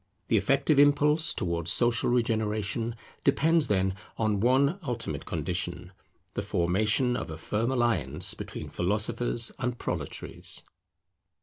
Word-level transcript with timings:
The 0.29 0.37
effective 0.37 0.79
impulse 0.79 1.31
towards 1.31 1.71
social 1.71 2.09
regeneration 2.09 2.95
depends, 3.23 3.67
then, 3.67 3.93
on 4.17 4.39
one 4.39 4.79
ultimate 4.81 5.27
condition; 5.27 5.91
the 6.33 6.41
formation 6.41 7.15
of 7.15 7.29
a 7.29 7.37
firm 7.37 7.69
alliance 7.69 8.33
between 8.33 8.69
philosophers 8.69 9.51
and 9.59 9.77
proletaries. 9.77 10.63